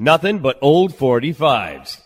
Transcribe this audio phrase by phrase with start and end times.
[0.00, 1.98] Nothing but old 45s.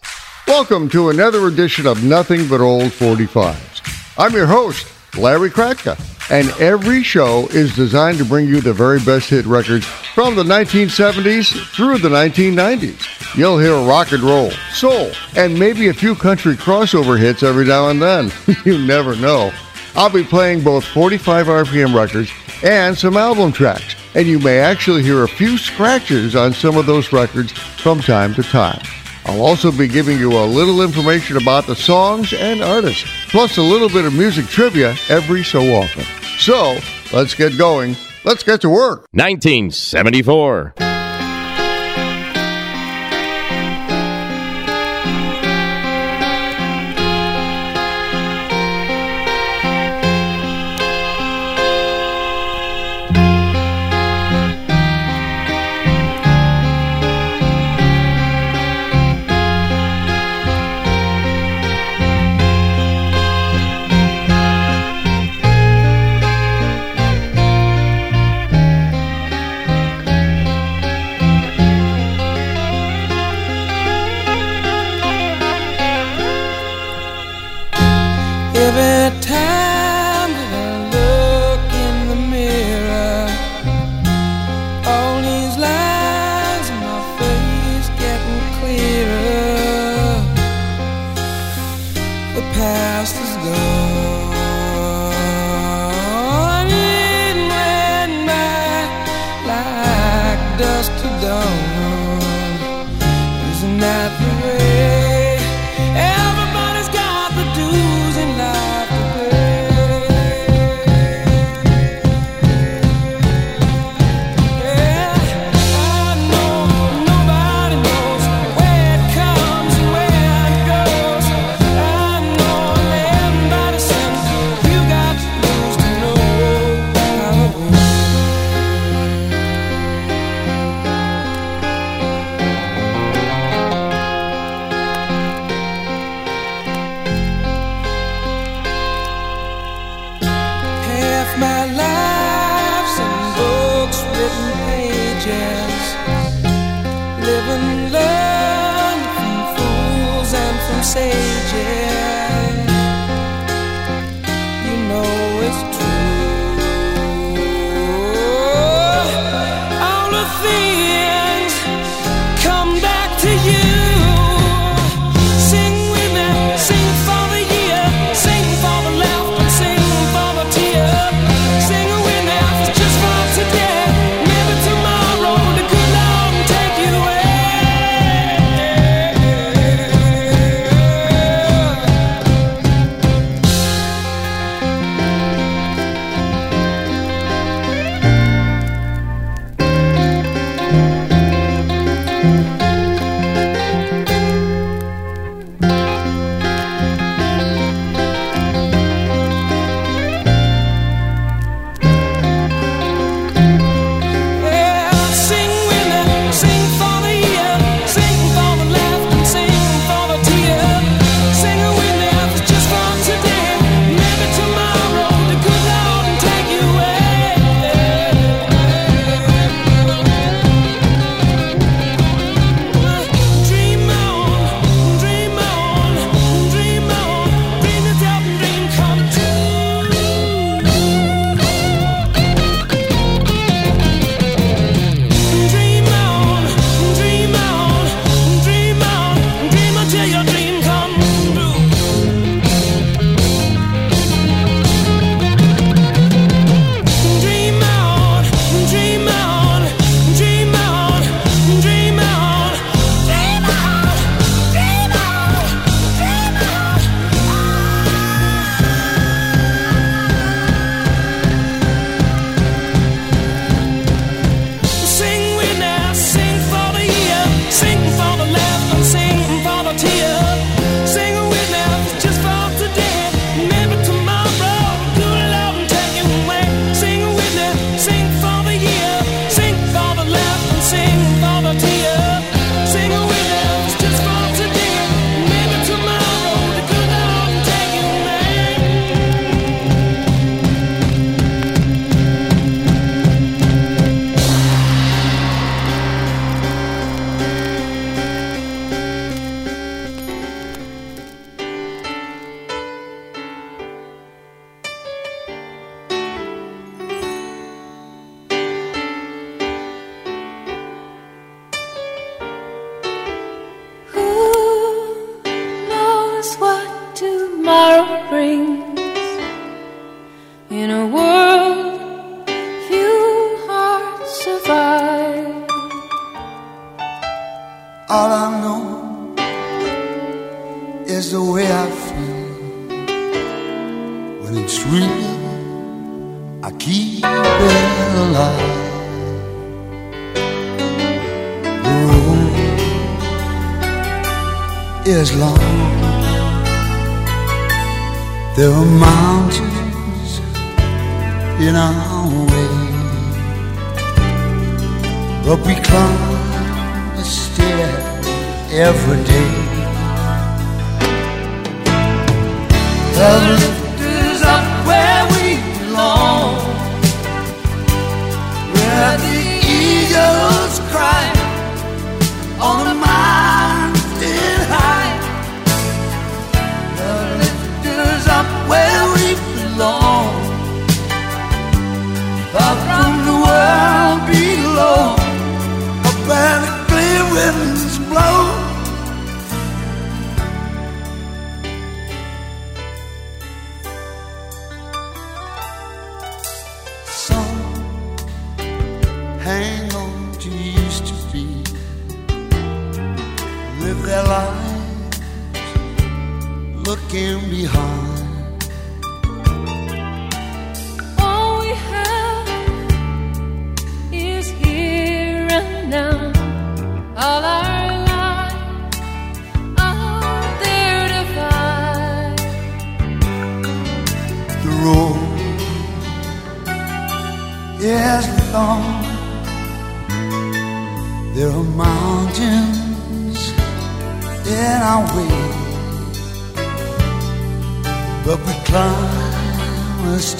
[0.48, 4.16] Welcome to another edition of Nothing But Old 45s.
[4.16, 6.00] I'm your host, Larry Kratka,
[6.30, 10.42] and every show is designed to bring you the very best hit records from the
[10.42, 13.36] 1970s through the 1990s.
[13.36, 17.90] You'll hear rock and roll, soul, and maybe a few country crossover hits every now
[17.90, 18.32] and then.
[18.64, 19.52] you never know.
[19.94, 22.32] I'll be playing both 45 RPM records
[22.62, 26.86] and some album tracks, and you may actually hear a few scratches on some of
[26.86, 28.80] those records from time to time.
[29.24, 33.62] I'll also be giving you a little information about the songs and artists, plus a
[33.62, 36.04] little bit of music trivia every so often.
[36.38, 36.78] So,
[37.12, 37.96] let's get going.
[38.24, 39.06] Let's get to work.
[39.12, 40.91] 1974.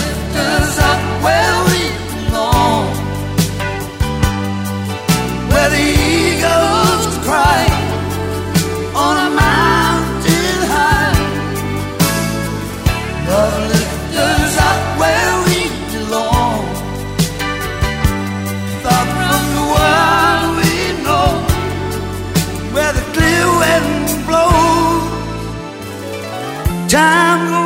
[26.90, 27.59] Time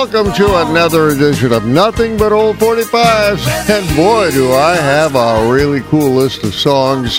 [0.00, 3.68] Welcome to another edition of Nothing But Old 45s.
[3.68, 7.18] And boy, do I have a really cool list of songs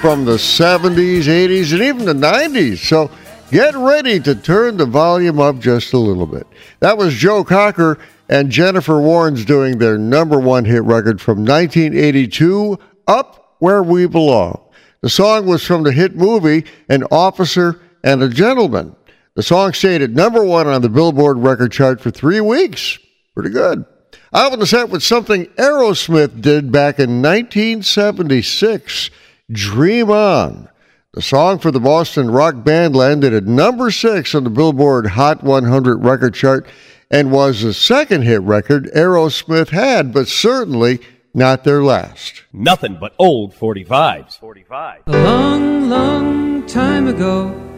[0.00, 2.78] from the 70s, 80s, and even the 90s.
[2.78, 3.08] So
[3.52, 6.44] get ready to turn the volume up just a little bit.
[6.80, 12.80] That was Joe Cocker and Jennifer Warnes doing their number one hit record from 1982,
[13.06, 14.60] Up Where We Belong.
[15.02, 18.96] The song was from the hit movie An Officer and a Gentleman.
[19.38, 22.98] The song stayed at number one on the Billboard record chart for three weeks.
[23.36, 23.84] Pretty good.
[24.32, 29.10] I opened the set with something Aerosmith did back in 1976
[29.48, 30.68] Dream On.
[31.14, 35.44] The song for the Boston rock band landed at number six on the Billboard Hot
[35.44, 36.66] 100 record chart
[37.08, 40.98] and was the second hit record Aerosmith had, but certainly
[41.32, 42.42] not their last.
[42.52, 44.36] Nothing but old 45s.
[44.36, 45.02] 45.
[45.06, 47.77] A long, long time ago,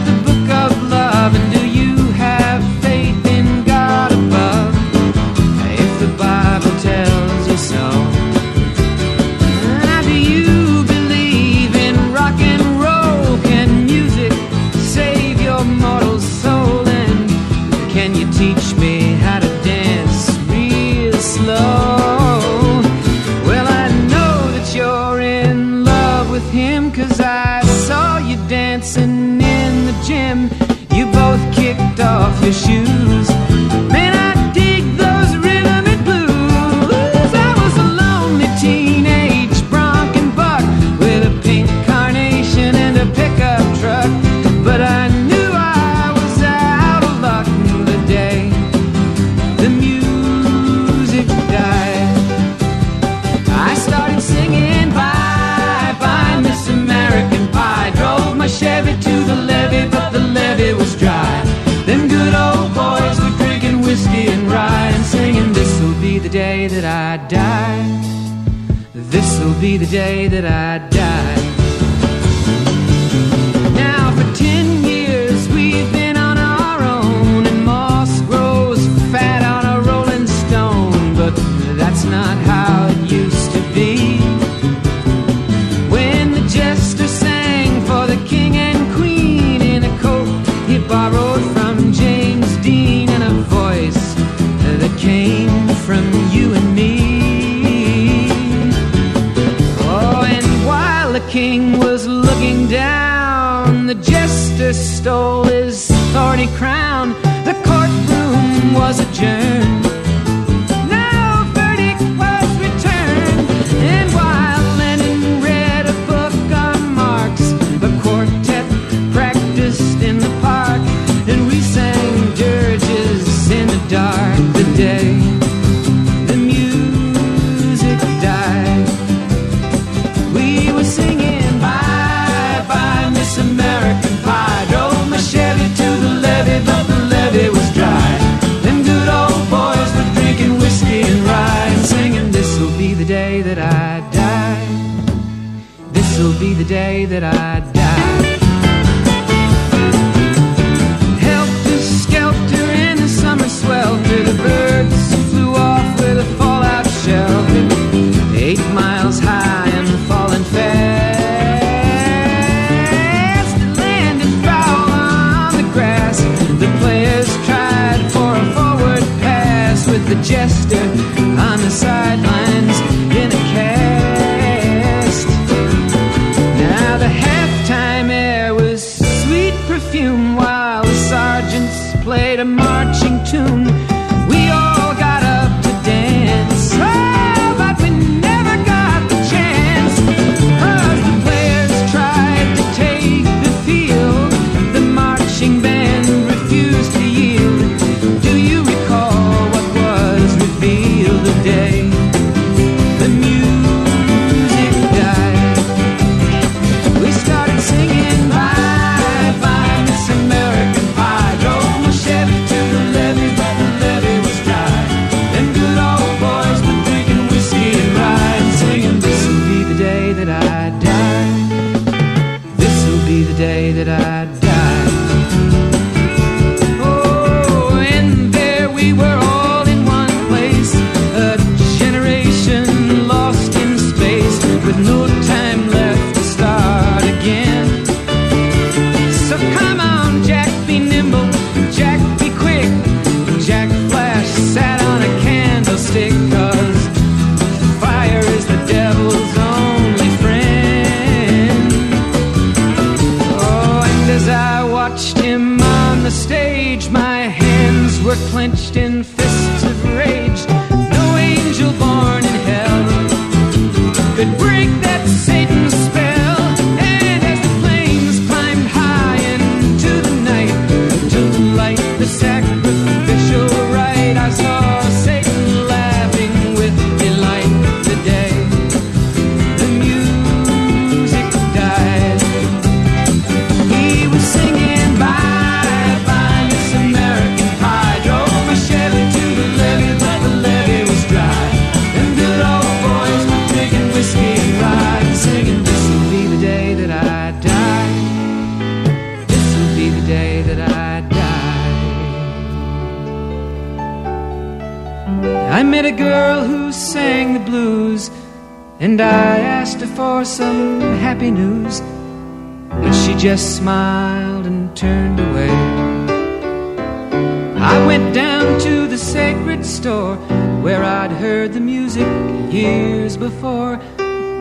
[323.31, 323.77] Before,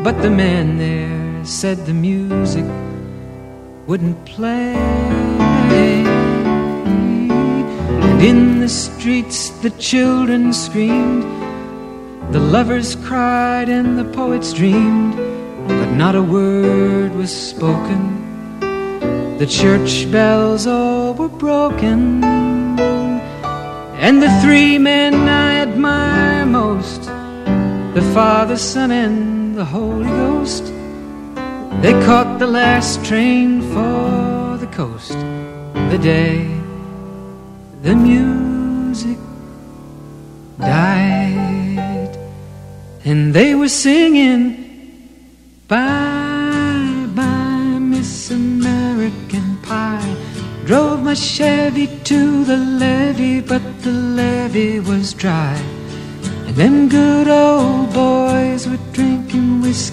[0.04, 2.66] but the man there said the music
[3.86, 4.74] wouldn't play.
[8.08, 11.24] And in the streets the children screamed,
[12.34, 15.16] the lovers cried, and the poets dreamed,
[15.66, 18.02] but not a word was spoken.
[19.38, 22.22] The church bells all were broken.
[24.06, 26.89] And the three men I admire most
[28.00, 30.64] the Father, Son, and the Holy Ghost
[31.82, 35.18] they caught the last train for the coast
[35.92, 36.60] the day
[37.82, 39.18] the music
[40.58, 42.16] died.
[43.04, 44.42] And they were singing,
[45.68, 50.16] Bye, bye, Miss American Pie.
[50.66, 55.56] Drove my Chevy to the levee, but the levee was dry.
[56.46, 57.79] And them good old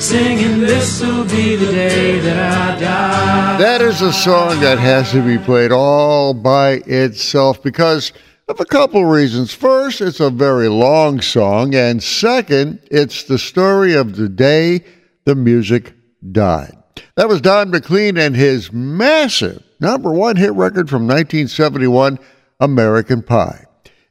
[0.00, 3.58] singing, This'll be the day that I die.
[3.58, 8.12] That is a song that has to be played all by itself because
[8.48, 9.52] of a couple reasons.
[9.52, 14.84] First, it's a very long song, and second, it's the story of the day
[15.24, 15.94] the music
[16.32, 16.76] died.
[17.16, 22.18] That was Don McLean and his massive number one hit record from 1971,
[22.60, 23.64] American Pie.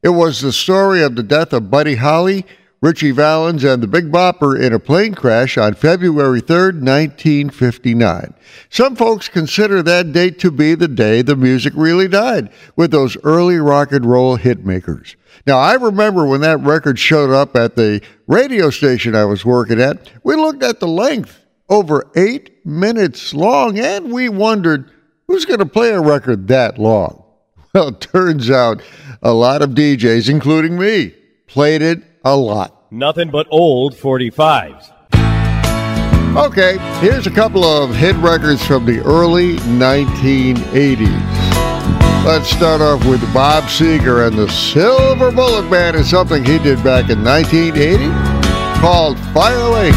[0.04, 2.46] It was the story of the death of Buddy Holly,
[2.82, 8.34] Ritchie Valens, and the Big Bopper in a plane crash on February 3rd, 1959.
[8.70, 13.18] Some folks consider that date to be the day the music really died, with those
[13.24, 15.16] early rock and roll hit makers.
[15.48, 19.82] Now, I remember when that record showed up at the radio station I was working
[19.82, 24.92] at, we looked at the length, over eight minutes long, and we wondered
[25.28, 27.22] who's going to play a record that long?
[27.74, 28.82] Well, turns out
[29.22, 31.14] a lot of DJs, including me,
[31.46, 32.74] played it a lot.
[32.92, 34.92] Nothing but old 45s.
[36.36, 41.08] Okay, here's a couple of hit records from the early 1980s.
[42.26, 46.84] Let's start off with Bob Seger and the Silver Bullet Band and something he did
[46.84, 48.10] back in 1980
[48.82, 49.94] called Fire Lake.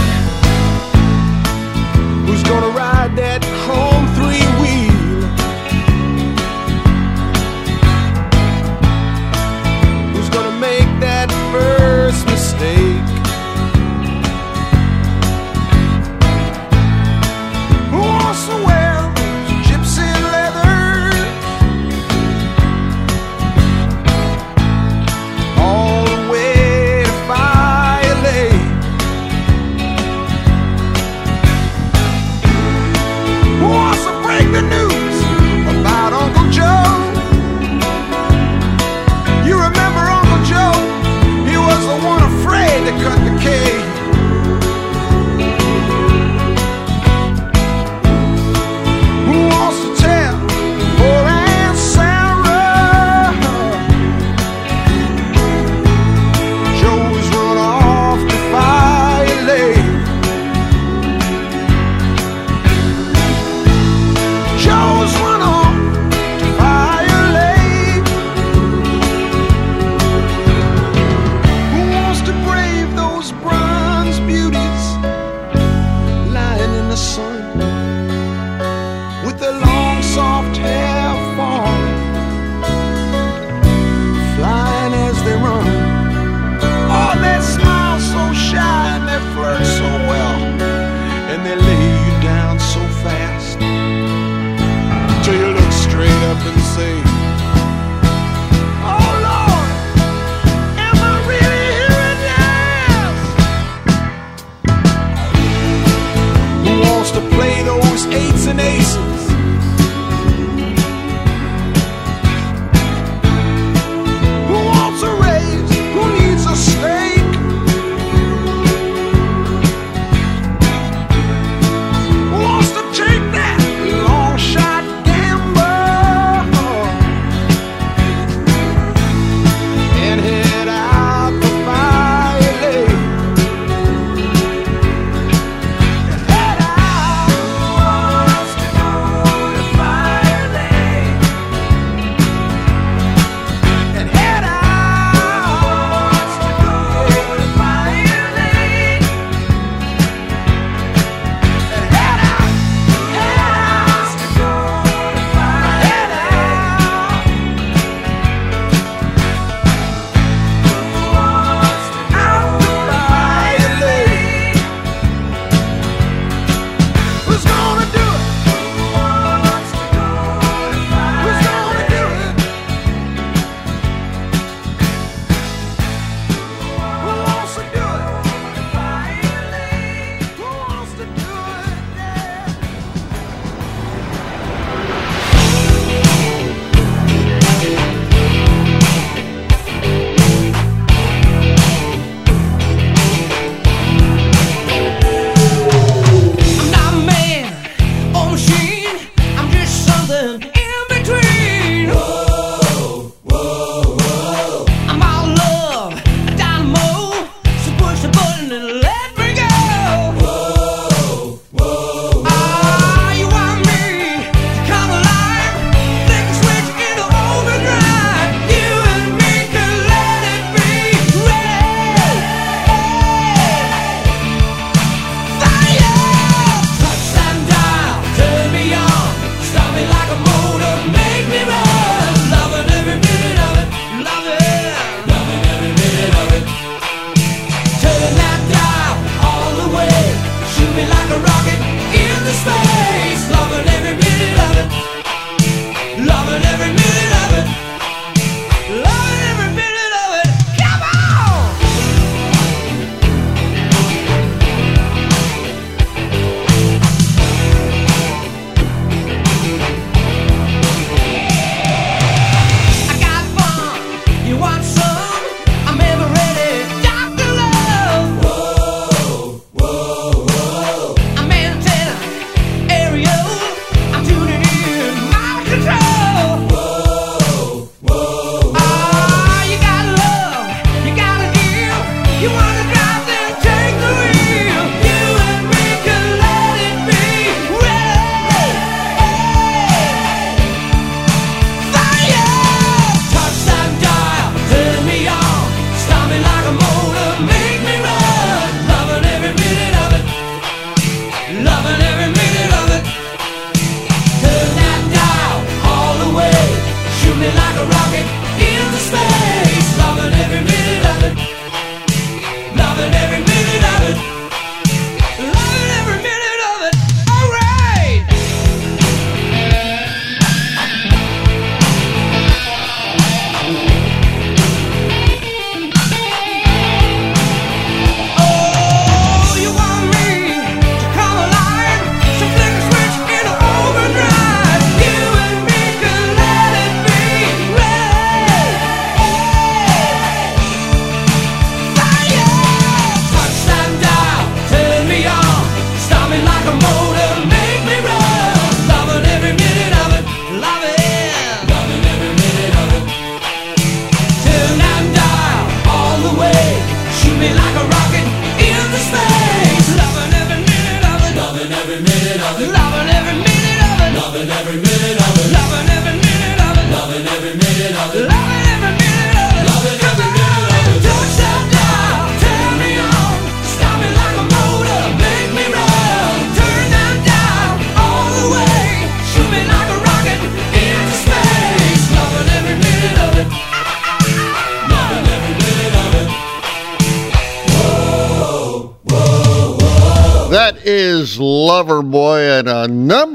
[2.26, 3.47] Who's gonna ride that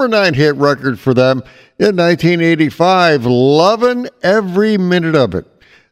[0.04, 1.38] number nine hit record for them
[1.80, 5.46] in 1985, loving Every Minute of It.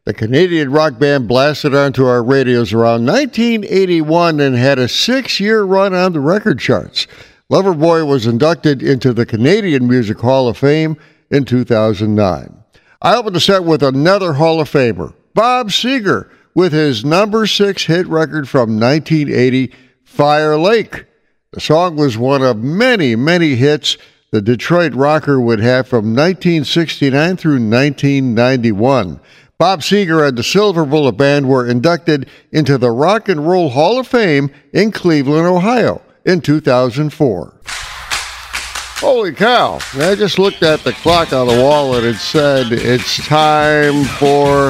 [0.04, 5.64] The Canadian rock band blasted onto our radios around 1981 and had a six year
[5.64, 7.08] run on the record charts.
[7.50, 10.98] Loverboy was inducted into the Canadian Music Hall of Fame
[11.30, 12.64] in 2009.
[13.02, 17.86] I opened the set with another Hall of Famer, Bob Seger, with his number six
[17.86, 19.72] hit record from 1980,
[20.04, 21.06] Fire Lake.
[21.54, 23.98] The song was one of many, many hits
[24.32, 29.20] the Detroit rocker would have from 1969 through 1991.
[29.58, 34.00] Bob Seger and the Silver Bullet Band were inducted into the Rock and Roll Hall
[34.00, 37.54] of Fame in Cleveland, Ohio in 2004.
[37.66, 39.80] Holy cow.
[39.96, 44.70] I just looked at the clock on the wall and it said it's time for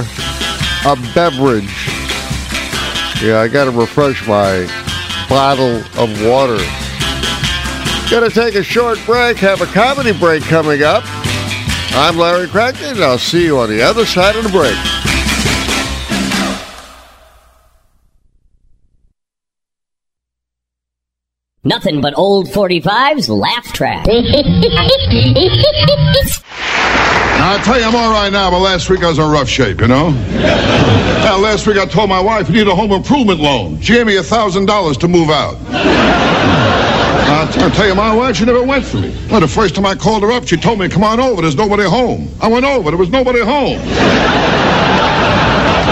[0.88, 1.88] a beverage.
[3.22, 4.68] Yeah, I got to refresh my
[5.32, 6.58] bottle of water.
[8.12, 11.04] Gonna take a short break, have a comedy break coming up.
[11.96, 14.76] I'm Larry Kratka, and I'll see you on the other side of the break.
[21.64, 24.06] Nothing but old 45's laugh track.
[27.42, 29.50] Now, I tell you, I'm all right now, but last week I was in rough
[29.50, 30.12] shape, you know?
[31.22, 33.82] Now, last week I told my wife I need a home improvement loan.
[33.82, 35.58] She gave me a $1,000 to move out.
[35.70, 39.16] I'll tell you, my wife, she never went for me.
[39.30, 41.56] Well, the first time I called her up, she told me, come on over, there's
[41.56, 42.30] nobody home.
[42.42, 43.80] I went over, there was nobody home.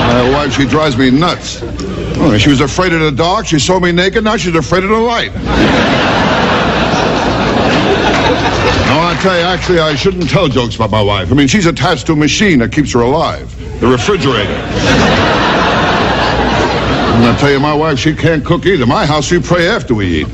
[0.05, 1.61] My wife, she drives me nuts.
[1.63, 4.91] Oh, she was afraid of the dark, she saw me naked, now she's afraid of
[4.91, 5.31] the light.
[8.89, 11.31] No, I tell you, actually, I shouldn't tell jokes about my wife.
[11.31, 14.51] I mean, she's attached to a machine that keeps her alive, the refrigerator.
[17.19, 18.87] And I tell you, my wife, she can't cook either.
[18.87, 20.27] My house, we pray after we eat.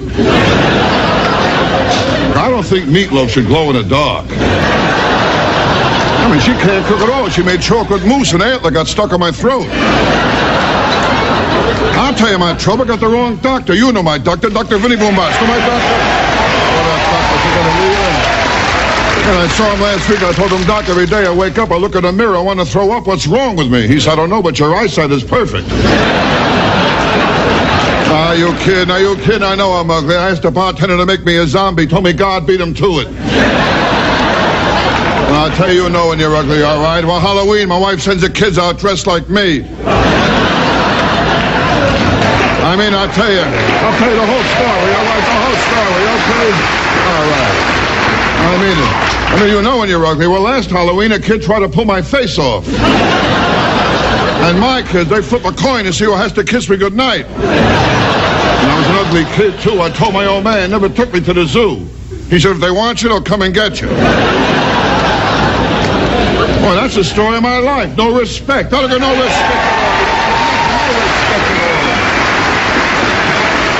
[2.37, 4.25] I don't think meatloaf should glow in the dark.
[4.29, 7.27] I mean, she can't cook at all.
[7.27, 9.67] She made chocolate mousse and antler got stuck on my throat.
[11.97, 12.85] I'll tell you my trouble.
[12.85, 13.73] Got the wrong doctor.
[13.73, 14.77] You know my doctor, Dr.
[14.77, 15.41] Vinnie Boombatz.
[15.41, 15.93] Know my doctor?
[16.71, 18.15] Oh, that doctor, she's gonna leave him.
[19.27, 20.21] And I saw him last week.
[20.21, 22.41] I told him, Doc, every day I wake up, I look in the mirror, I
[22.41, 23.07] want to throw up.
[23.07, 23.87] What's wrong with me?
[23.87, 25.67] He said, I don't know, but your eyesight is perfect.
[28.07, 28.91] Ah, you kidding?
[28.91, 29.43] Are you kidding?
[29.43, 30.15] I know I'm ugly.
[30.15, 31.85] I asked the bartender to make me a zombie.
[31.85, 33.07] Told me God beat him to it.
[35.35, 37.03] I'll tell you, you know when you're ugly, all right?
[37.03, 39.65] Well, Halloween, my wife sends the kids out dressed like me.
[42.63, 43.41] I mean, I'll tell you.
[43.41, 45.25] I'll tell you the whole story, all right?
[45.25, 46.49] The whole story, okay?
[47.09, 47.57] All right.
[48.47, 49.14] I mean it.
[49.27, 50.27] I mean, you know when you're ugly.
[50.27, 52.67] Well, last Halloween, a kid tried to pull my face off.
[54.45, 57.25] And my kids, they flip a coin to see who has to kiss me goodnight.
[57.25, 59.81] And I was an ugly kid, too.
[59.81, 61.87] I told my old man, never took me to the zoo.
[62.29, 63.87] He said, if they want you, they'll come and get you.
[66.65, 67.95] Boy, that's the story of my life.
[67.97, 68.71] No respect.
[68.71, 69.65] That'll no respect.
[70.71, 71.91] No respect at all.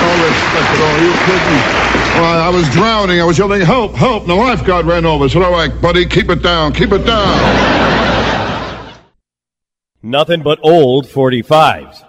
[0.02, 0.94] No respect at all.
[0.94, 1.85] Are you kidding me?
[2.16, 3.20] Well, I was drowning.
[3.20, 4.22] I was yelling, help, help.
[4.22, 5.28] And the lifeguard ran over.
[5.28, 8.96] So I'm like, buddy, keep it down, keep it down.
[10.02, 12.06] Nothing but old 45s.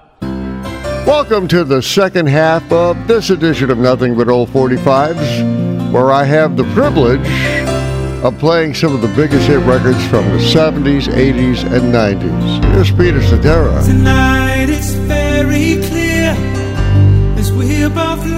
[1.04, 6.22] Welcome to the second half of this edition of Nothing But Old 45s, where I
[6.22, 7.28] have the privilege
[8.22, 12.64] of playing some of the biggest hit records from the 70s, 80s, and 90s.
[12.74, 13.82] Here's Peter Cetera.
[13.82, 16.36] Tonight it's very clear
[17.36, 18.35] as we both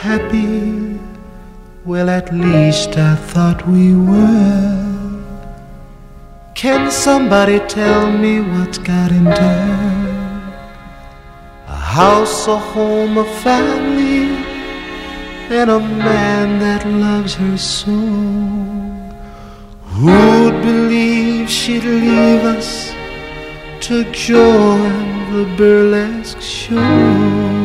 [0.00, 0.98] happy?
[1.84, 4.80] Well, at least I thought we were.
[6.54, 9.26] Can somebody tell me what's got in?
[11.66, 14.24] A house, a home, a family,
[15.58, 17.98] and a man that loves her so.
[19.94, 22.94] Who'd believe she'd leave us
[23.86, 27.59] to join the burlesque show?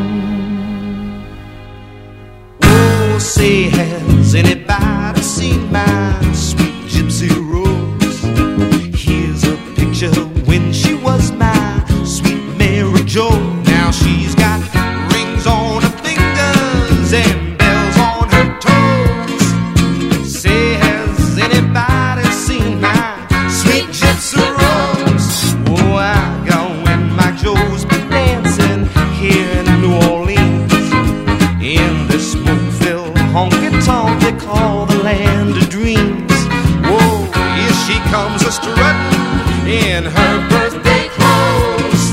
[3.26, 6.75] Say, has anybody seen my sweet
[39.86, 42.04] in her birthday clothes.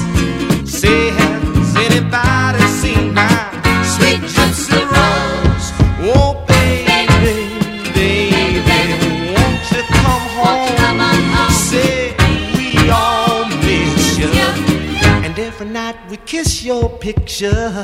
[0.70, 3.28] Say, has anybody seen my
[3.92, 5.66] sweet gypsy rose?
[6.14, 7.48] Oh, baby,
[7.94, 11.50] baby, won't you come home?
[11.50, 12.14] Say,
[12.56, 14.28] we all miss you.
[15.24, 17.82] And every night we kiss your picture.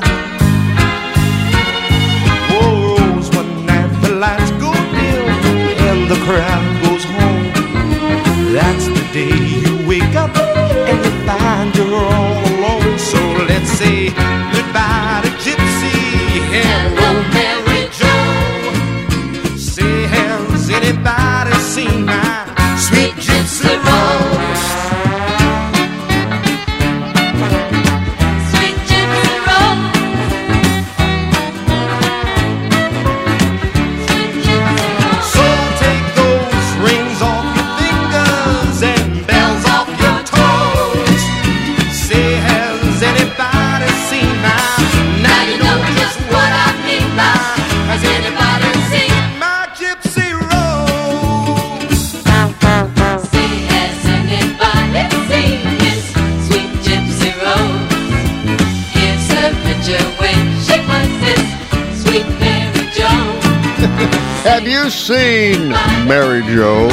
[65.09, 65.69] Seen
[66.07, 66.85] Mary Jo?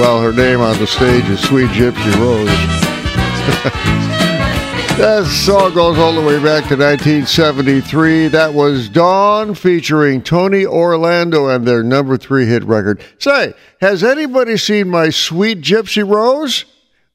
[0.00, 2.48] Well, her name on the stage is Sweet Gypsy Rose.
[4.98, 8.28] That song goes all the way back to 1973.
[8.28, 13.02] That was Dawn featuring Tony Orlando and their number three hit record.
[13.18, 16.66] Say, has anybody seen my Sweet Gypsy Rose?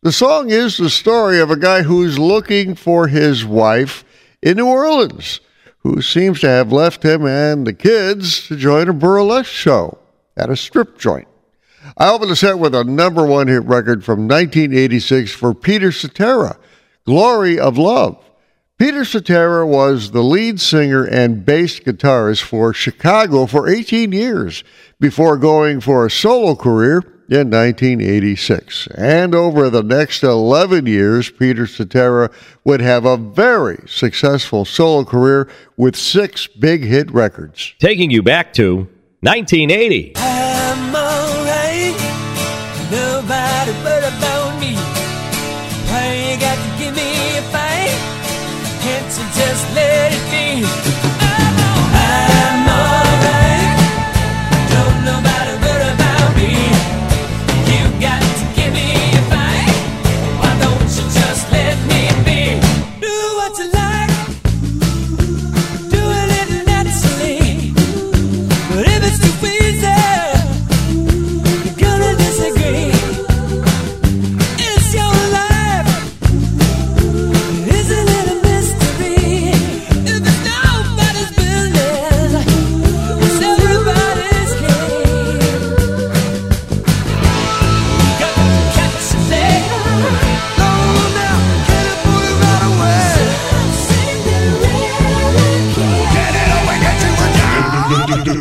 [0.02, 4.04] The song is the story of a guy who's looking for his wife
[4.42, 5.40] in New Orleans,
[5.80, 10.00] who seems to have left him and the kids to join a burlesque show
[10.38, 11.28] at a strip joint.
[11.98, 16.58] I opened the set with a number one hit record from 1986 for Peter Cetera,
[17.06, 18.24] Glory of Love.
[18.78, 24.64] Peter Cetera was the lead singer and bass guitarist for Chicago for 18 years
[25.00, 26.98] before going for a solo career
[27.30, 28.88] in 1986.
[28.96, 32.30] And over the next 11 years, Peter Cetera
[32.64, 37.74] would have a very successful solo career with six big hit records.
[37.80, 38.88] Taking you back to
[39.22, 40.57] 1980.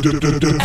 [0.07, 0.56] Dun dun dun dun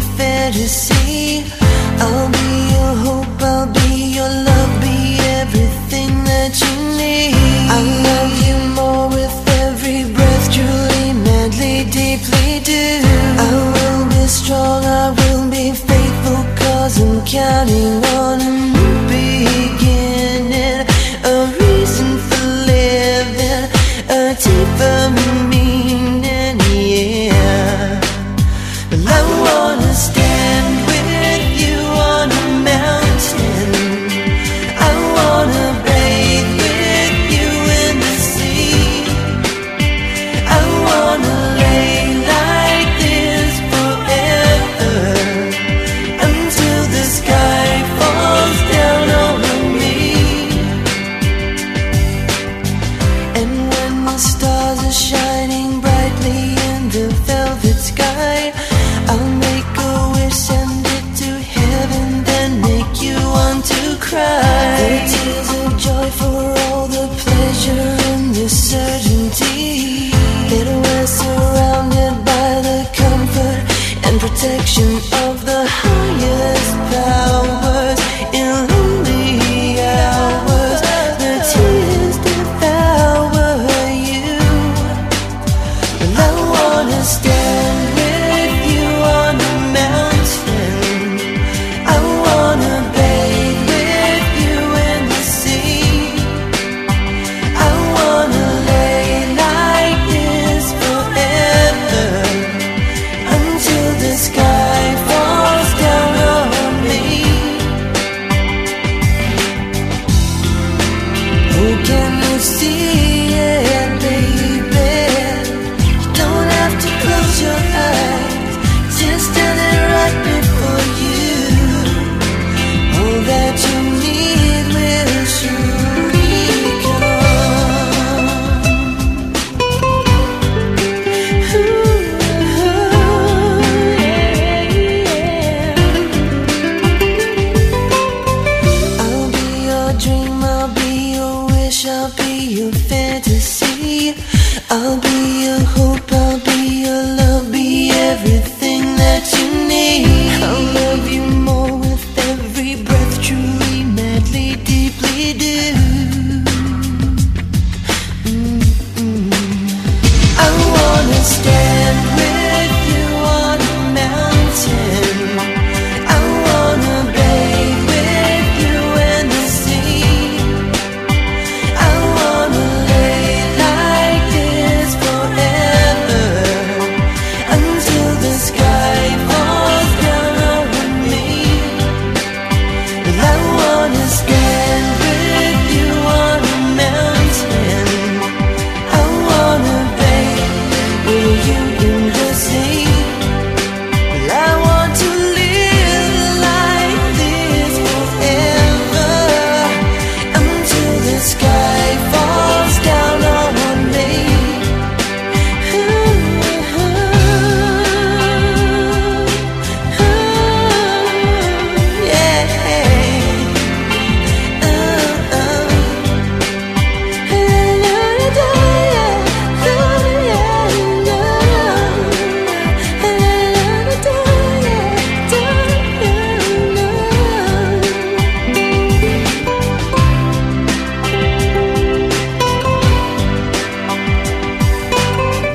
[0.00, 1.44] fantasy.
[2.00, 2.43] I'll be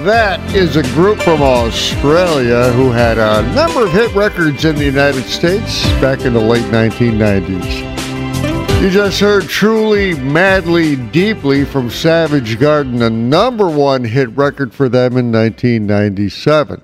[0.10, 4.84] That is a group from Australia who had a number of hit records in the
[4.84, 8.82] United States back in the late 1990s.
[8.82, 14.90] You just heard Truly, Madly, Deeply from Savage Garden, a number one hit record for
[14.90, 16.82] them in 1997.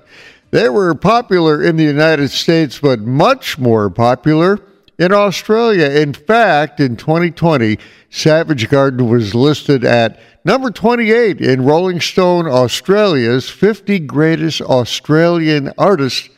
[0.52, 4.60] They were popular in the United States, but much more popular
[4.98, 5.88] in Australia.
[5.88, 7.78] In fact, in 2020,
[8.10, 16.28] Savage Garden was listed at number 28 in Rolling Stone Australia's 50 Greatest Australian Artists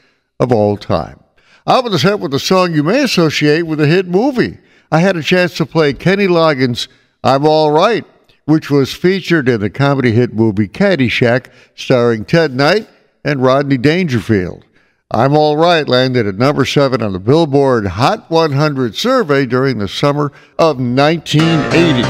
[0.40, 1.20] of All Time.
[1.66, 4.58] I'll be set with a song you may associate with a hit movie.
[4.90, 6.88] I had a chance to play Kenny Loggins'
[7.22, 8.06] I'm All Right,
[8.46, 12.88] which was featured in the comedy hit movie Caddyshack, starring Ted Knight
[13.22, 14.64] and Rodney Dangerfield.
[15.10, 19.88] I'm All Right landed at number seven on the Billboard Hot 100 survey during the
[19.88, 22.02] summer of 1980.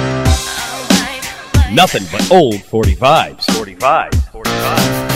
[1.72, 3.46] Nothing but old 45s.
[3.46, 4.10] 45s.
[4.32, 5.07] 45s.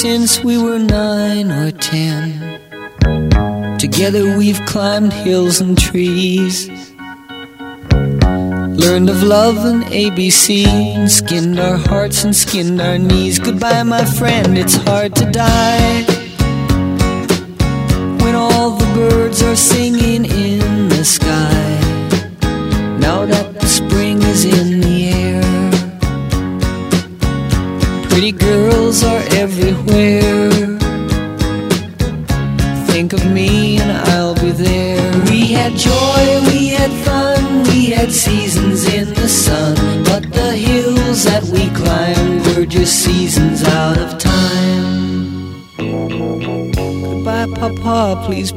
[0.00, 2.60] Since we were nine or ten.
[3.80, 6.68] Together we've climbed hills and trees.
[8.84, 13.40] Learned of love and ABC and skinned our hearts and skinned our knees.
[13.40, 16.04] Goodbye, my friend, it's hard to die.
[18.22, 19.97] When all the birds are singing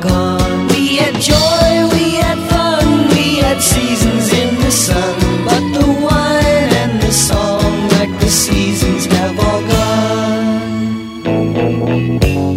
[0.00, 0.68] gone.
[0.68, 5.14] We had joy, we had fun, we had seasons in the sun.
[5.44, 10.48] But the wine and the song, like the seasons, have all gone.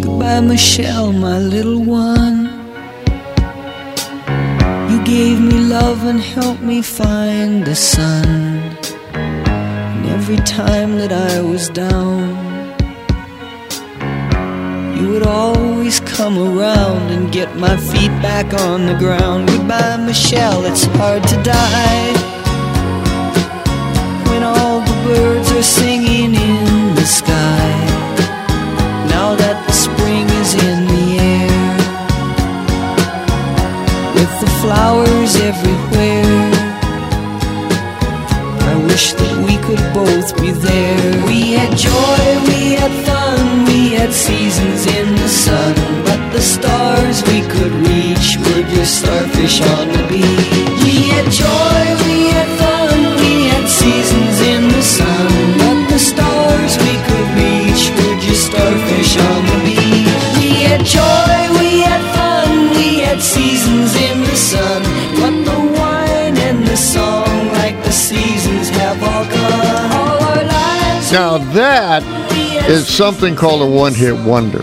[0.02, 2.38] Goodbye, Michelle, my little one.
[4.90, 8.26] You gave me love and helped me find the sun.
[9.14, 12.20] And every time that I was down,
[14.96, 15.71] you would always
[16.22, 19.48] come around and get my feet back on the ground.
[19.48, 22.12] Goodbye, Michelle, it's hard to die.
[24.28, 27.66] When all the birds are singing in the sky.
[29.14, 31.62] Now that the spring is in the air
[34.14, 36.38] with the flowers everywhere.
[38.70, 41.26] I wish that we could both be there.
[41.26, 42.31] We had joy,
[49.02, 50.46] starfish on the beach.
[50.84, 55.30] We had joy, we had fun, we had seasons in the sun.
[55.62, 60.10] But the stars we could reach were just starfish on the beach.
[60.38, 62.48] We had joy, we had fun,
[62.78, 64.80] we had seasons in the sun.
[65.20, 69.88] But the wine and the song, like the seasons, have all gone.
[69.98, 71.12] All our lives.
[71.12, 72.02] Now that
[72.70, 74.62] is something called a one-hit wonder.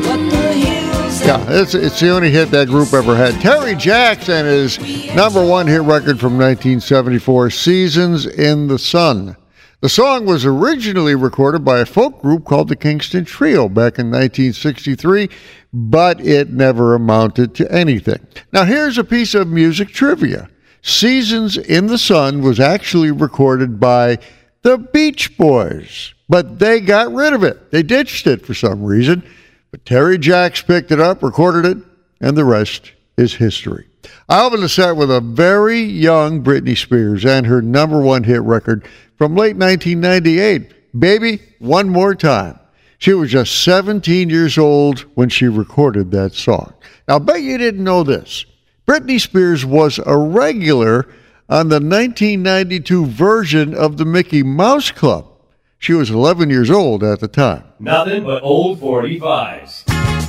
[1.30, 3.39] Yeah, it's, it's the only hit that group ever had.
[3.39, 4.80] Terry Jackson is
[5.13, 9.38] number one hit record from 1974, Seasons in the Sun.
[9.82, 14.07] The song was originally recorded by a folk group called the Kingston Trio back in
[14.07, 15.30] 1963,
[15.71, 18.25] but it never amounted to anything.
[18.51, 20.49] Now, here's a piece of music trivia
[20.82, 24.17] Seasons in the Sun was actually recorded by
[24.63, 27.69] the Beach Boys, but they got rid of it.
[27.69, 29.21] They ditched it for some reason.
[29.72, 31.84] But Terry Jacks picked it up, recorded it,
[32.20, 33.86] and the rest is history.
[34.28, 38.41] I opened the set with a very young Britney Spears and her number one hit
[38.41, 42.59] record from late 1998, Baby One More Time.
[42.97, 46.74] She was just 17 years old when she recorded that song.
[47.07, 48.45] Now, I bet you didn't know this.
[48.88, 51.07] Britney Spears was a regular
[51.47, 55.28] on the 1992 version of the Mickey Mouse Club.
[55.82, 57.63] She was 11 years old at the time.
[57.80, 60.28] Nothing but old 45s.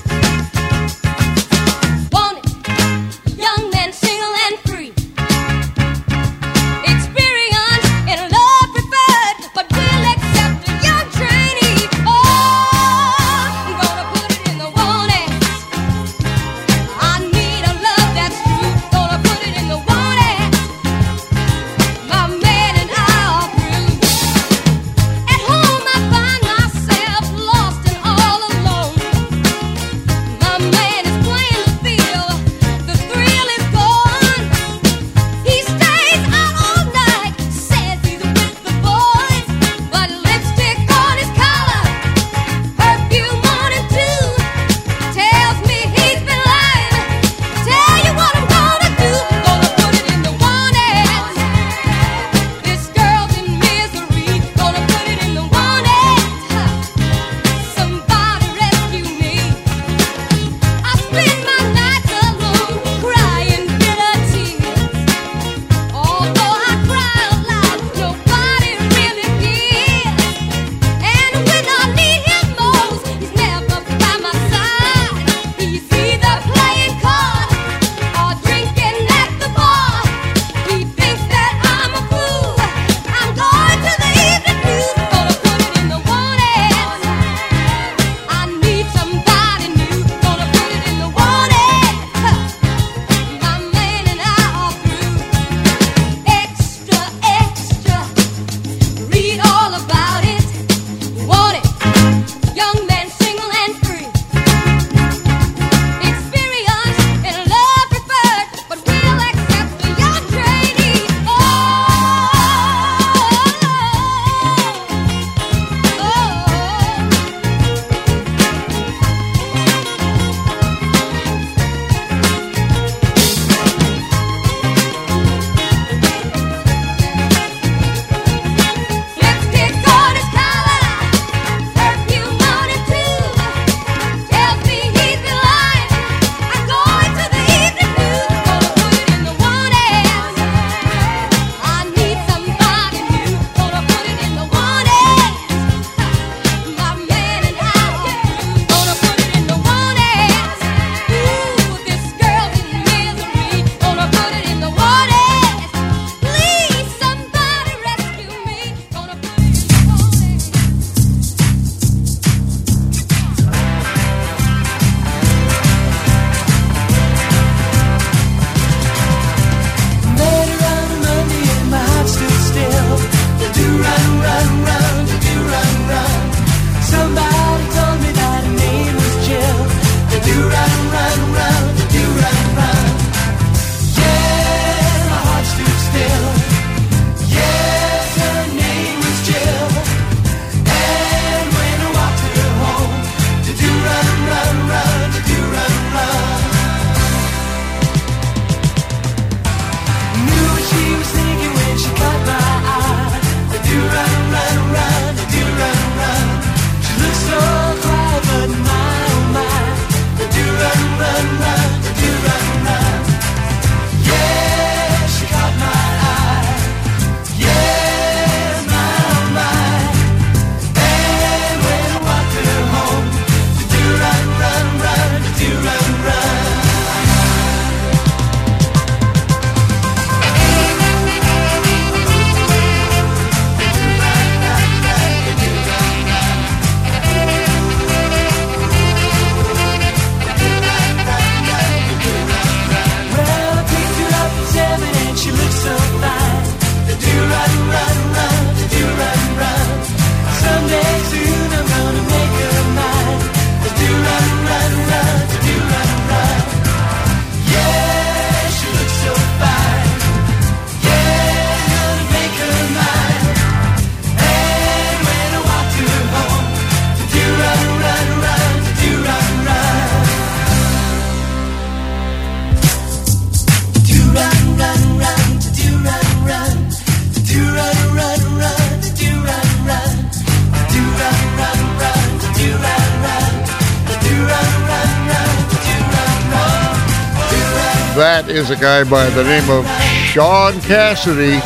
[288.41, 289.67] Is a guy by the name of
[290.07, 291.43] Shaun Cassidy.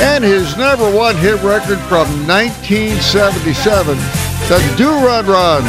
[0.00, 3.96] And his number one hit record from 1977,
[4.48, 5.62] Da Doo Ron Ron.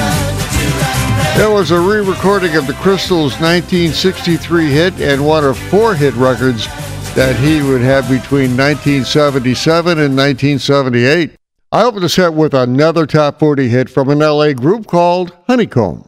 [1.41, 6.13] It was a re recording of the Crystals' 1963 hit and one of four hit
[6.13, 6.67] records
[7.15, 11.31] that he would have between 1977 and 1978.
[11.71, 15.65] I opened the set with another top 40 hit from an LA group called Honey
[15.65, 16.07] Cone.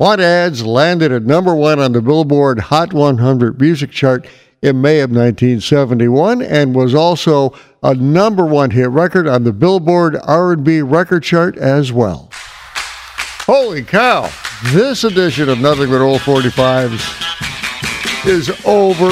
[0.00, 4.26] Want Ads landed at number one on the Billboard Hot 100 music chart
[4.62, 10.16] in May of 1971 and was also a number one hit record on the Billboard
[10.24, 12.30] R&B record chart as well.
[13.44, 14.30] Holy cow!
[14.72, 16.94] This edition of Nothing But Old 45s
[18.26, 19.10] is over.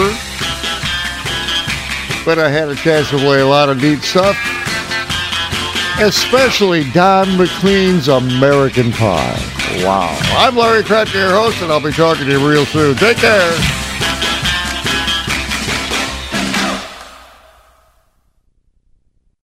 [2.24, 4.38] But I had a chance to play a lot of neat stuff,
[6.00, 9.82] especially Don McLean's American Pie.
[9.84, 10.16] Wow.
[10.36, 12.96] I'm Larry Kratka, your host, and I'll be talking to you real soon.
[12.96, 13.52] Take care.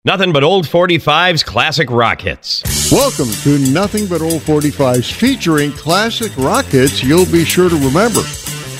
[0.03, 2.63] Nothing but old 45s classic rock hits.
[2.91, 8.21] Welcome to Nothing But Old 45s featuring classic rock hits you'll be sure to remember.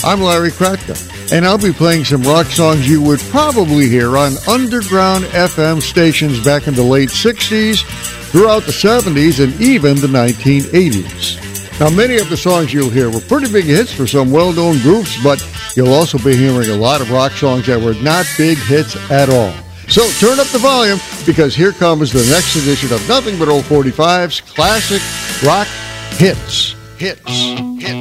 [0.04, 4.34] I'm Larry Kratka, and I'll be playing some rock songs you would probably hear on
[4.48, 7.84] underground FM stations back in the late 60s,
[8.32, 11.80] throughout the 70s, and even the 1980s.
[11.80, 14.80] Now, many of the songs you'll hear were pretty big hits for some well known
[14.80, 15.46] groups, but
[15.76, 19.30] you'll also be hearing a lot of rock songs that were not big hits at
[19.30, 19.54] all.
[19.88, 23.66] So turn up the volume because here comes the next edition of Nothing But Old
[23.66, 25.02] 45's classic
[25.46, 25.68] rock
[26.18, 26.74] hits.
[26.98, 27.30] Hits.
[27.80, 28.01] Hits.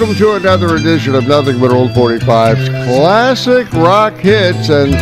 [0.00, 4.70] Welcome to another edition of Nothing But Old 45's classic rock hits.
[4.70, 4.94] And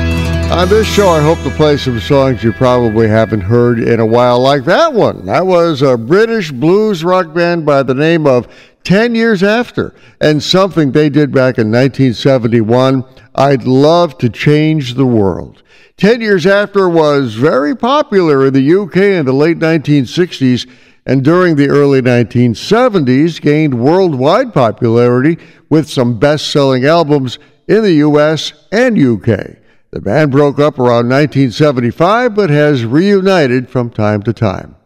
[0.51, 4.05] on this show, I hope to play some songs you probably haven't heard in a
[4.05, 5.25] while, like that one.
[5.27, 10.43] That was a British blues rock band by the name of 10 Years After, and
[10.43, 13.05] something they did back in 1971.
[13.37, 15.63] I'd love to change the world.
[15.99, 20.69] 10 Years After was very popular in the UK in the late 1960s
[21.09, 25.39] and during the early 1970s gained worldwide popularity
[25.71, 29.57] with some best selling albums in the US and UK.
[29.91, 34.77] The band broke up around 1975 but has reunited from time to time.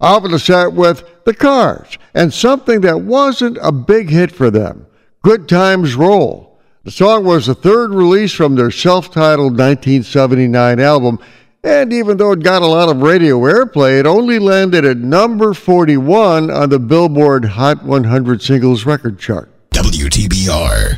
[0.00, 4.84] I'll to start with The Cars and something that wasn't a big hit for them
[5.22, 6.60] Good Times Roll.
[6.82, 11.20] The song was the third release from their self titled 1979 album,
[11.64, 15.54] and even though it got a lot of radio airplay, it only landed at number
[15.54, 19.48] 41 on the Billboard Hot 100 Singles Record Chart.
[19.70, 20.96] WTBR.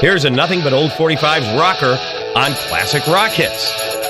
[0.00, 1.98] Here's a Nothing But Old 45's rocker
[2.36, 4.01] on Classic Rock Hits.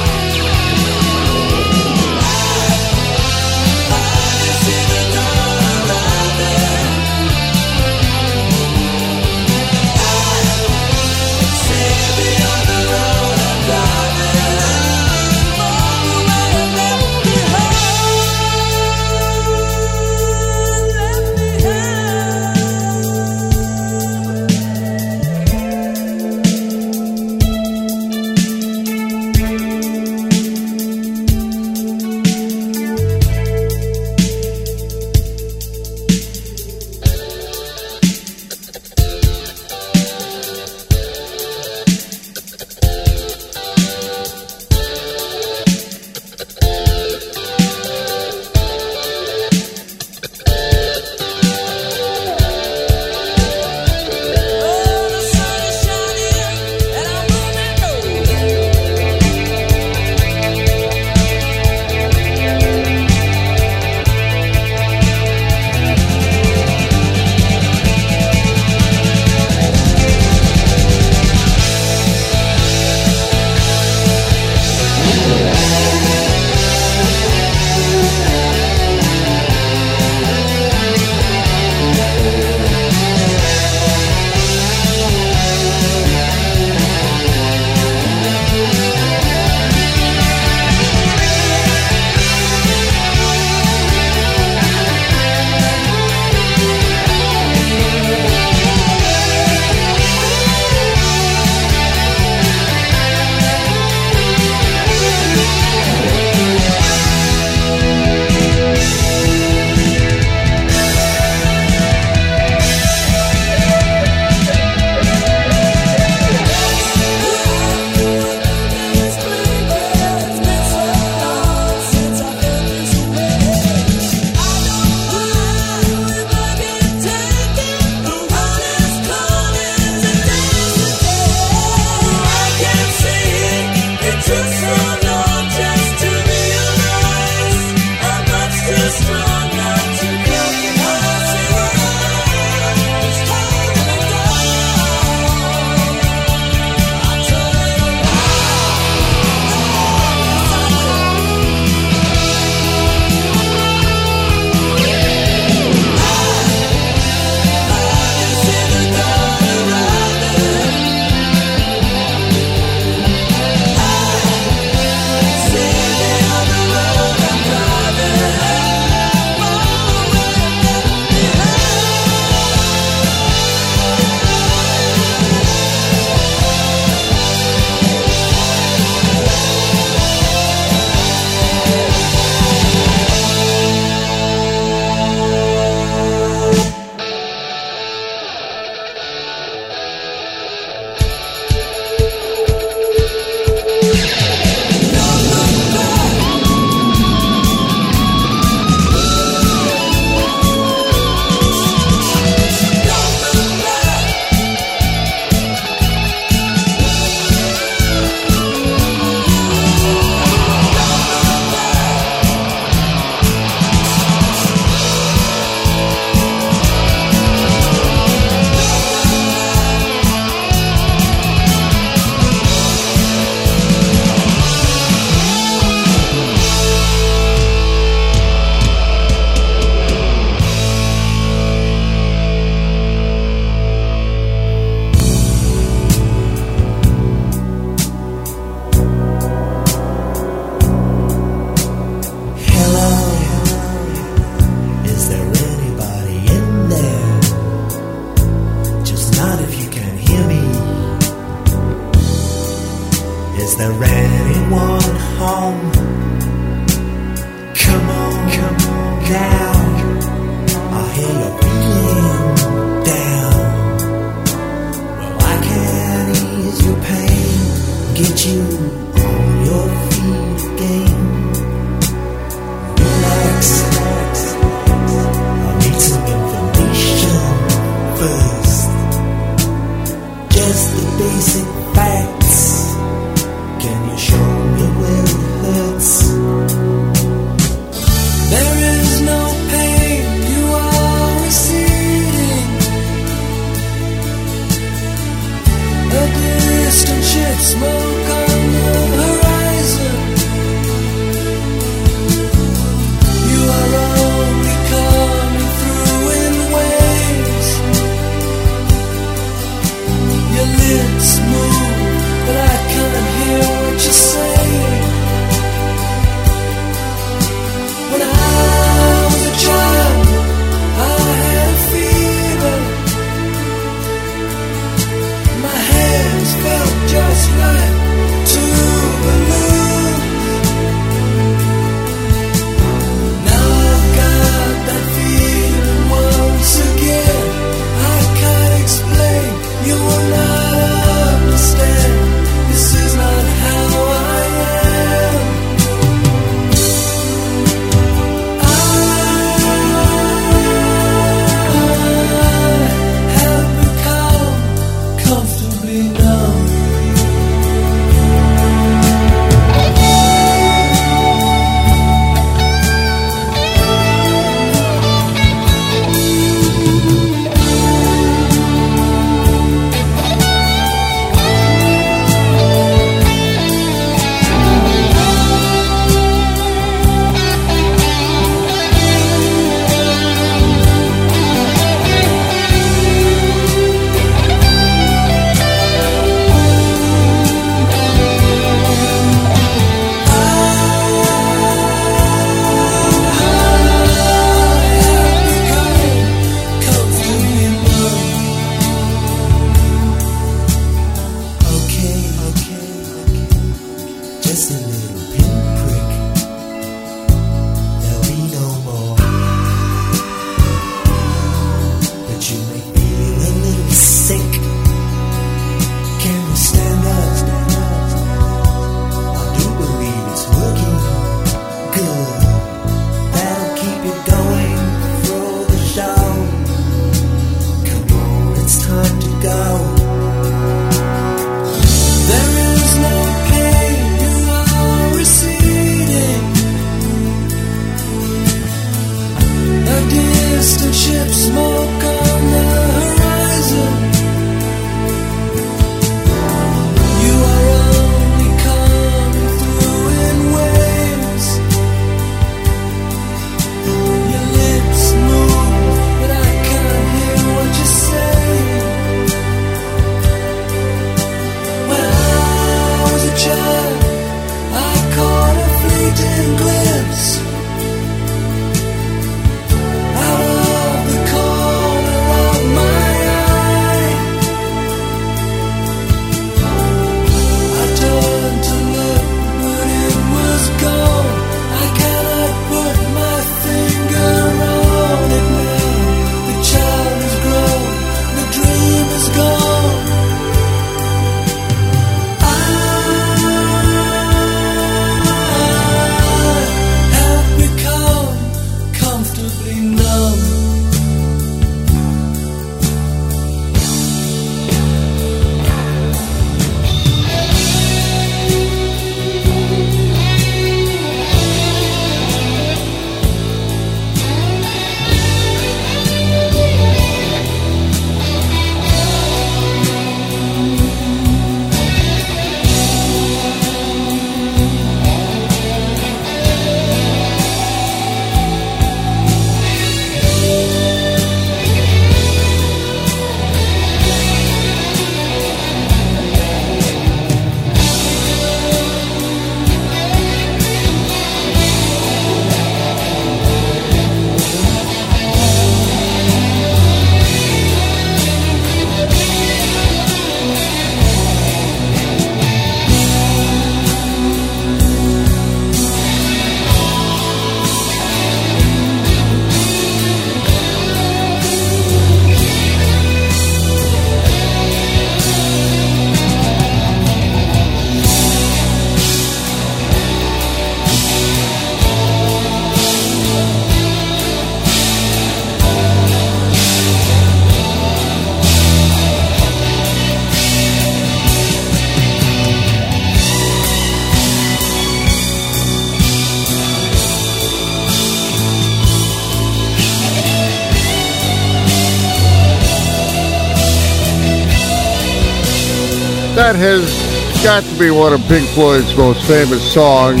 [597.42, 600.00] Got to be one of Pink Floyd's most famous songs.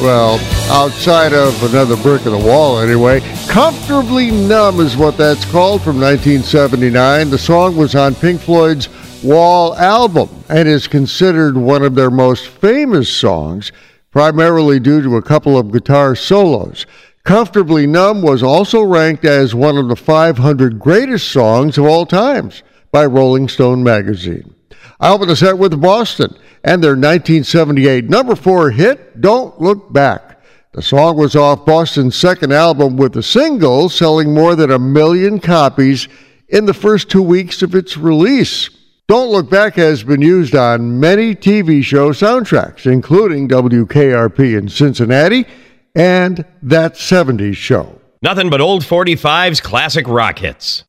[0.00, 0.38] Well,
[0.70, 3.20] outside of another brick in the wall, anyway.
[3.48, 7.28] Comfortably Numb is what that's called from 1979.
[7.28, 8.88] The song was on Pink Floyd's
[9.22, 13.70] Wall album and is considered one of their most famous songs,
[14.10, 16.86] primarily due to a couple of guitar solos.
[17.24, 22.62] Comfortably Numb was also ranked as one of the 500 greatest songs of all times
[22.90, 24.54] by Rolling Stone magazine.
[25.00, 30.42] I open the set with Boston and their 1978 number four hit, Don't Look Back.
[30.72, 35.40] The song was off Boston's second album with a single selling more than a million
[35.40, 36.06] copies
[36.48, 38.68] in the first two weeks of its release.
[39.08, 45.46] Don't Look Back has been used on many TV show soundtracks, including WKRP in Cincinnati
[45.94, 47.98] and That 70s Show.
[48.20, 50.84] Nothing but old 45's classic rock hits.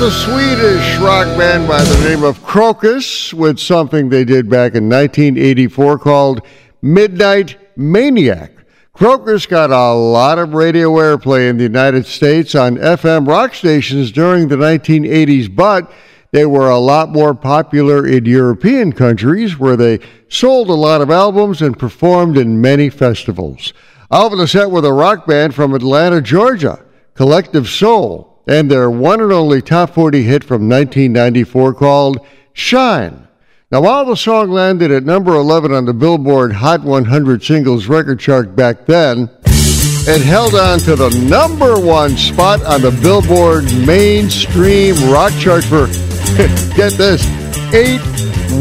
[0.00, 4.88] A Swedish rock band by the name of Krokus with something they did back in
[4.88, 6.40] 1984 called
[6.80, 8.52] Midnight Maniac.
[8.94, 14.12] Krokus got a lot of radio airplay in the United States on FM rock stations
[14.12, 15.90] during the 1980s, but
[16.30, 19.98] they were a lot more popular in European countries where they
[20.28, 23.72] sold a lot of albums and performed in many festivals.
[24.12, 26.84] I'll open the set with a rock band from Atlanta, Georgia,
[27.14, 33.28] Collective Soul, and their one and only top 40 hit from 1994 called Shine.
[33.70, 38.18] Now, while the song landed at number 11 on the Billboard Hot 100 Singles record
[38.18, 44.94] chart back then, it held on to the number one spot on the Billboard mainstream
[45.10, 45.86] rock chart for,
[46.74, 47.26] get this,
[47.74, 48.00] eight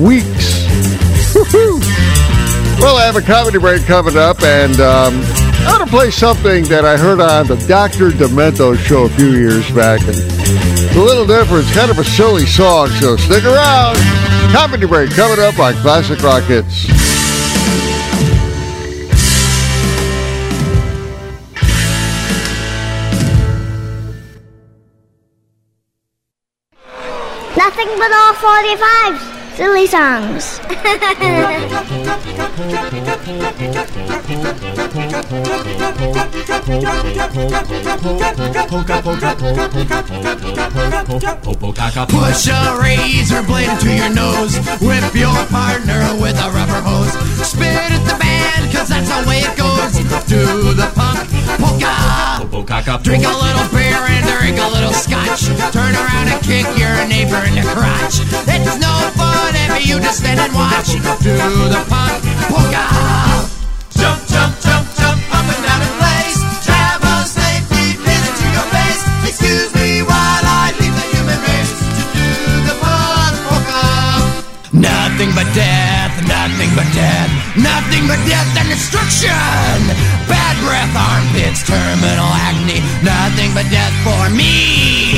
[0.03, 0.67] weeks.
[1.33, 1.79] Woo-hoo.
[2.81, 6.63] Well, I have a comedy break coming up, and um, I'm going to play something
[6.69, 8.11] that I heard on the Dr.
[8.11, 9.99] Demento show a few years back.
[9.99, 11.65] And it's a little different.
[11.65, 13.97] It's kind of a silly song, so stick around.
[14.53, 16.87] Comedy break coming up on Classic Rock Hits.
[27.57, 29.36] Nothing but old 45s.
[29.57, 30.59] Silly songs.
[42.07, 44.59] Push a razor blade into your nose.
[44.79, 47.13] Whip your partner with a rubber hose.
[47.41, 49.97] Spit at the band, cause that's the way it goes.
[50.27, 52.99] Do the punk polka.
[53.03, 55.47] Drink a little beer and drink a little scotch.
[55.71, 58.19] Turn around and kick your neighbor in the crotch.
[58.47, 60.91] It's no fun if you just stand and watch.
[61.23, 61.35] Do
[61.71, 62.85] the punk polka.
[63.95, 64.86] Jump, jump, jump,
[75.17, 79.33] Nothing but death, nothing but death, nothing but death and destruction.
[80.29, 85.17] Bad breath, armpits, terminal acne, nothing but death for me.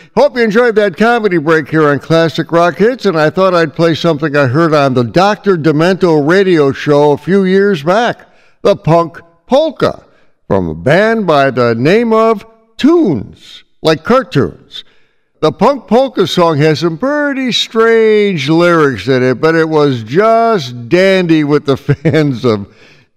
[0.13, 3.73] Hope you enjoyed that comedy break here on Classic Rock Hits, and I thought I'd
[3.73, 5.55] play something I heard on the Dr.
[5.55, 8.27] Demento radio show a few years back
[8.61, 10.03] the Punk Polka,
[10.47, 14.83] from a band by the name of Tunes, like cartoons.
[15.39, 20.89] The Punk Polka song has some pretty strange lyrics in it, but it was just
[20.89, 22.67] dandy with the fans of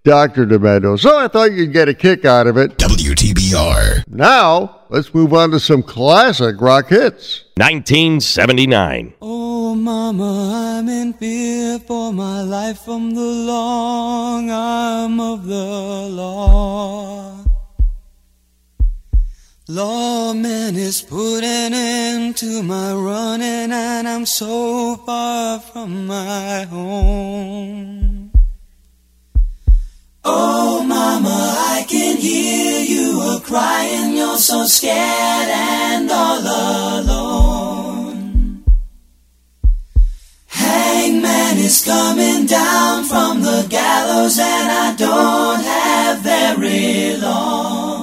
[0.05, 0.47] Dr.
[0.47, 0.97] Demento.
[0.97, 2.79] So I thought you'd get a kick out of it.
[3.55, 4.05] WTBR.
[4.09, 7.44] Now, let's move on to some classic rock hits.
[7.56, 9.14] 1979.
[9.22, 17.44] Oh, mama, I'm in fear for my life from the long arm of the law.
[19.68, 28.24] Lawman is putting an end to my running, and I'm so far from my home.
[30.27, 34.17] Oh, mama, I can hear you a crying.
[34.17, 36.41] You're so scared and all
[37.01, 38.65] alone.
[40.47, 47.94] Hangman is coming down from the gallows, and I don't have very long.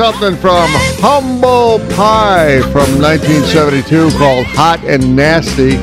[0.00, 0.70] Something from
[1.02, 5.76] Humble Pie from 1972 called Hot and Nasty.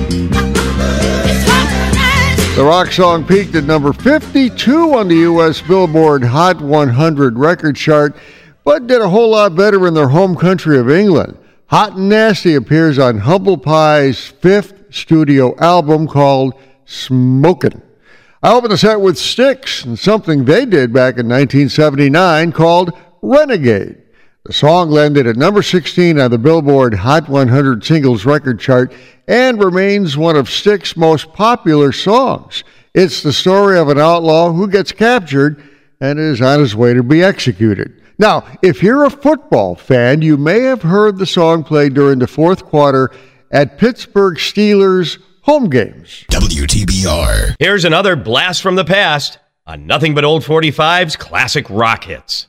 [2.55, 5.61] The rock song peaked at number 52 on the U.S.
[5.61, 8.17] Billboard Hot 100 record chart,
[8.63, 11.37] but did a whole lot better in their home country of England.
[11.67, 17.83] Hot and Nasty appears on Humble Pie's fifth studio album called Smokin'.
[18.41, 24.05] I opened the set with Styx and something they did back in 1979 called Renegade.
[24.47, 28.93] The song landed at number 16 on the Billboard Hot 100 Singles Record Chart
[29.27, 32.63] and remains one of Styx's most popular songs.
[32.93, 35.61] It's the story of an outlaw who gets captured
[35.99, 38.01] and is on his way to be executed.
[38.19, 42.25] Now, if you're a football fan, you may have heard the song played during the
[42.25, 43.11] fourth quarter
[43.51, 46.23] at Pittsburgh Steelers home games.
[46.31, 47.55] WTBR.
[47.59, 52.47] Here's another blast from the past on Nothing But Old 45's classic rock hits.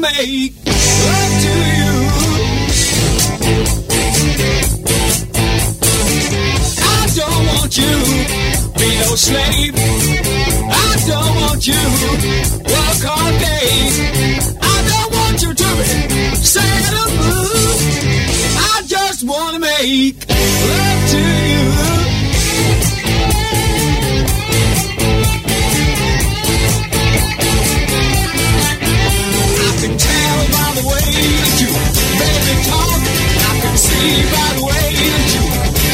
[0.00, 1.92] Make love to you.
[6.82, 7.94] I don't want you
[8.78, 9.74] be no slave.
[9.76, 11.82] I don't want you
[12.72, 13.68] work all day.
[14.62, 15.84] I don't want you to be
[16.36, 17.74] sad or blue.
[18.56, 22.29] I just wanna make love to you.
[32.20, 33.00] Baby talk.
[33.48, 35.44] I can see by the way that you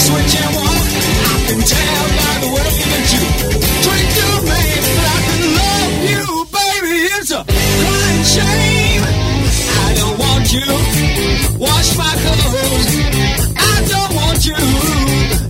[0.07, 0.87] switch and walk.
[1.33, 3.57] I can tell by the way that you
[4.17, 4.79] your man.
[4.87, 6.25] But I can love you,
[6.57, 6.97] baby.
[7.17, 9.05] It's a crying shame.
[9.85, 10.69] I don't want you
[11.59, 12.93] wash my clothes.
[13.57, 14.59] I don't want you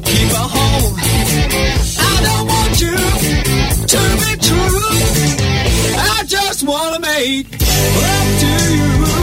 [0.09, 1.26] keep a home.
[6.59, 8.47] Just wanna make love to
[8.77, 9.17] you.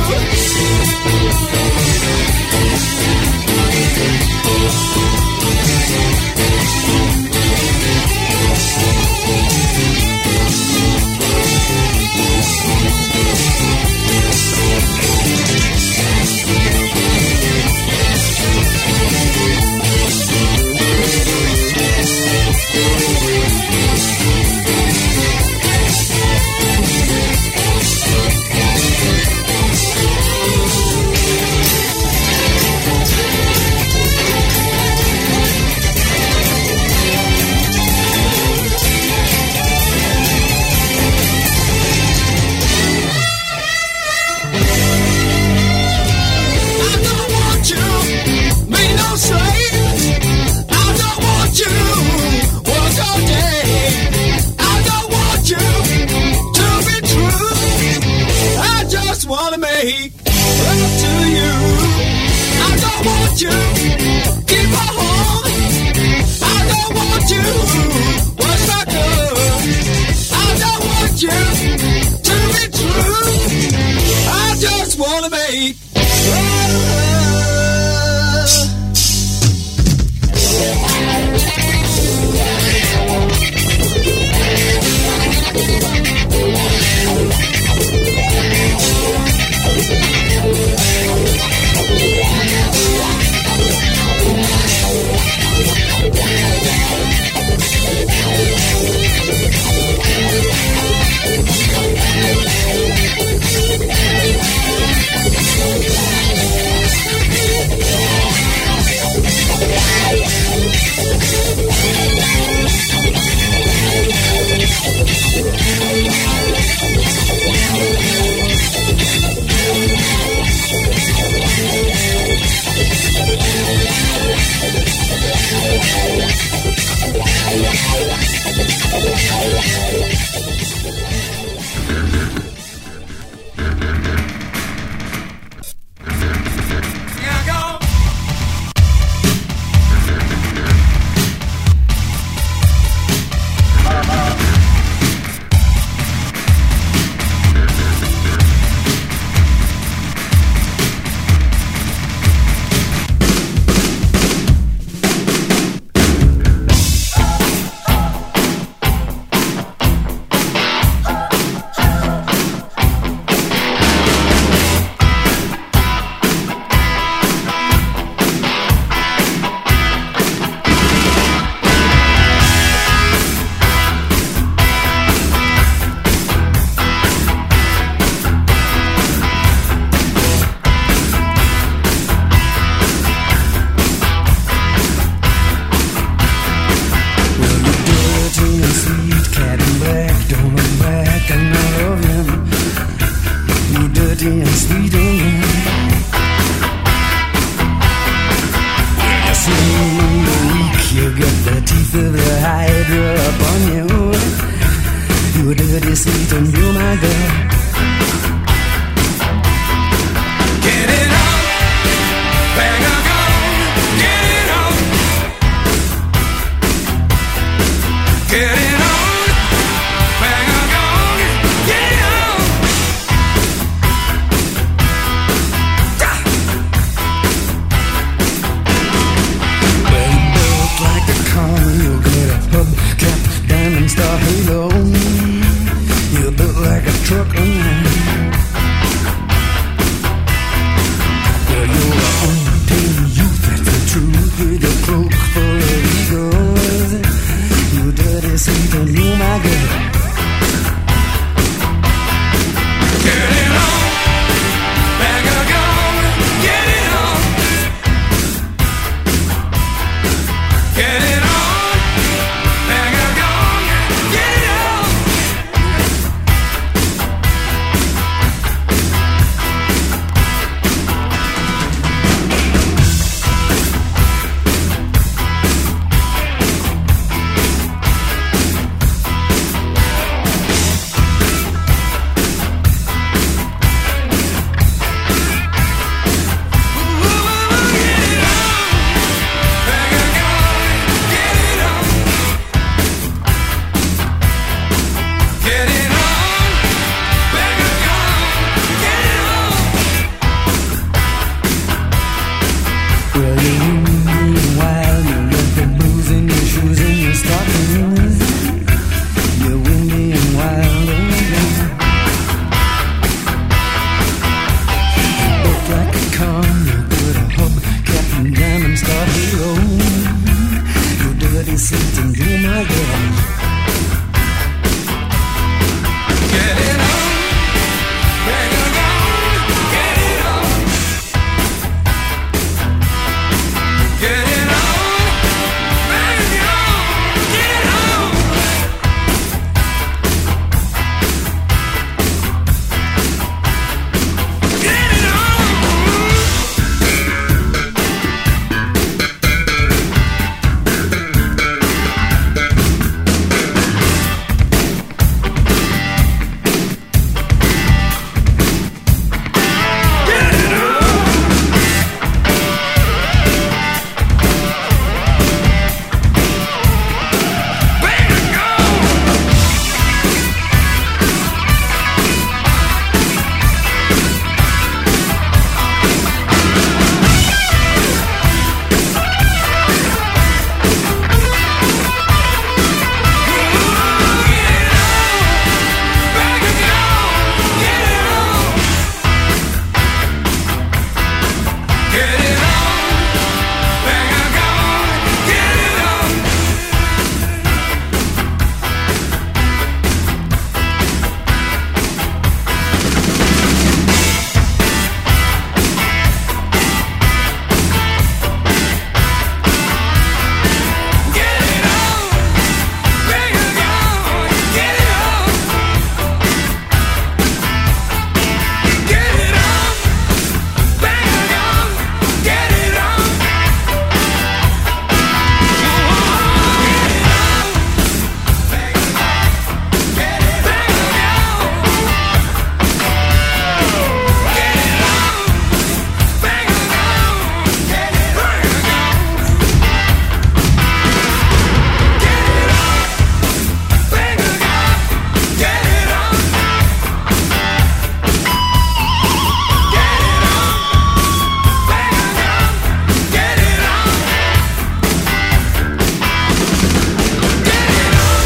[233.94, 234.83] Star halo.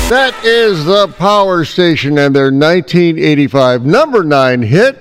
[0.09, 4.97] That is the Power Station and their 1985 number nine hit,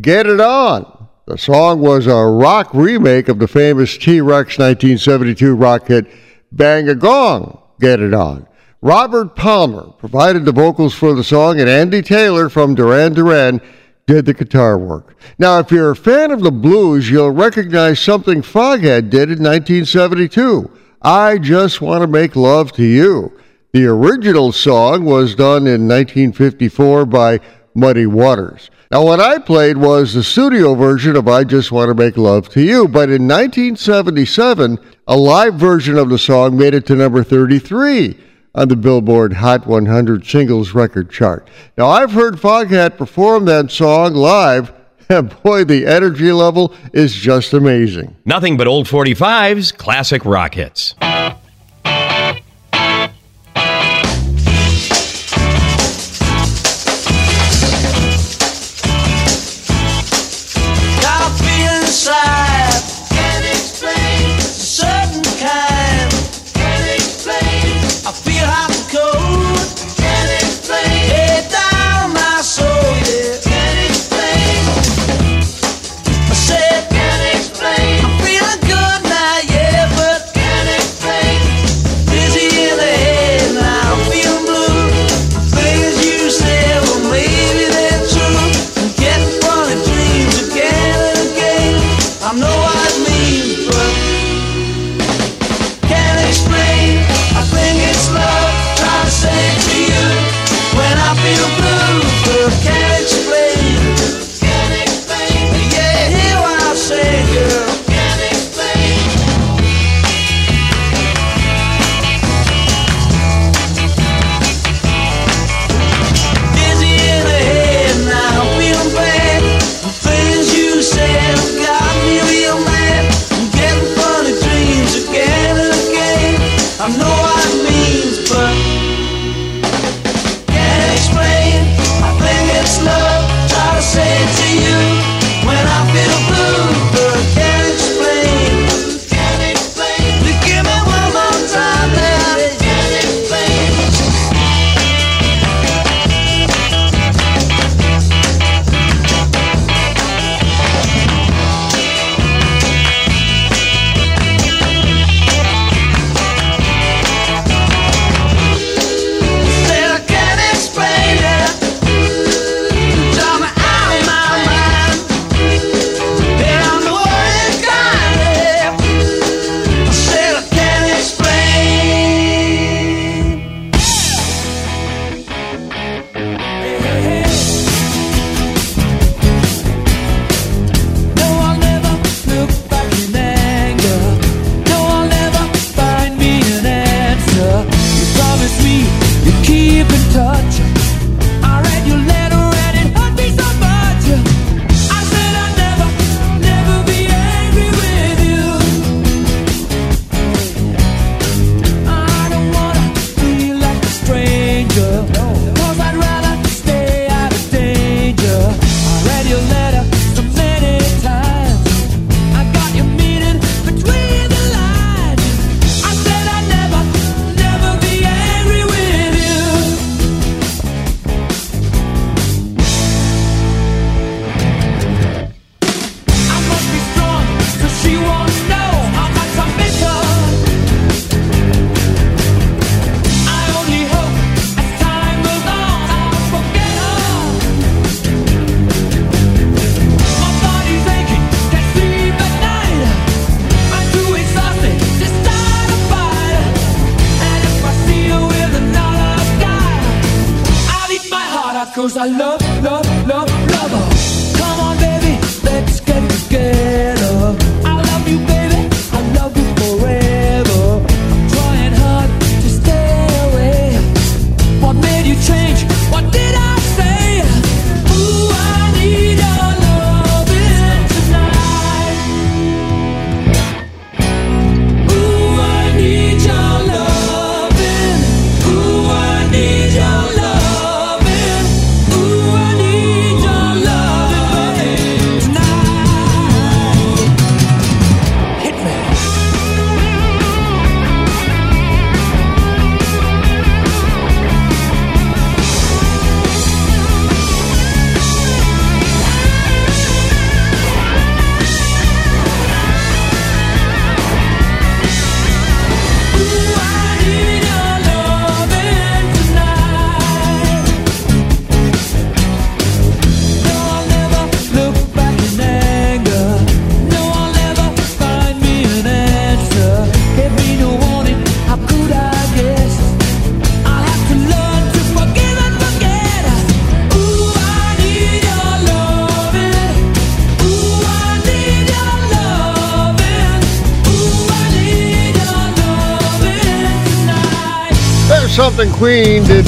[0.00, 1.08] Get It On.
[1.26, 6.06] The song was a rock remake of the famous T Rex 1972 rock hit,
[6.52, 8.46] Bang a Gong, Get It On.
[8.80, 13.60] Robert Palmer provided the vocals for the song, and Andy Taylor from Duran Duran
[14.06, 15.16] did the guitar work.
[15.40, 20.70] Now, if you're a fan of the blues, you'll recognize something Foghat did in 1972.
[21.02, 23.39] I Just Want to Make Love to You.
[23.72, 27.38] The original song was done in 1954 by
[27.72, 28.68] Muddy Waters.
[28.90, 32.48] Now, what I played was the studio version of I Just Want to Make Love
[32.48, 34.76] to You, but in 1977,
[35.06, 38.18] a live version of the song made it to number 33
[38.56, 41.46] on the Billboard Hot 100 singles record chart.
[41.78, 44.72] Now, I've heard Foghat perform that song live,
[45.08, 48.16] and boy, the energy level is just amazing.
[48.24, 50.96] Nothing but old 45s, classic rock hits.